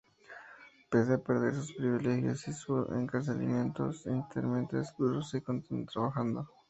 Pese 0.89 1.13
a 1.13 1.19
perder 1.23 1.53
sus 1.53 1.73
privilegios 1.73 2.47
y 2.47 2.53
sus 2.53 2.89
encarcelamientos 2.89 4.07
intermitentes, 4.07 4.95
Bruce 4.97 5.43
continuó 5.43 5.85
trabajando. 5.85 6.47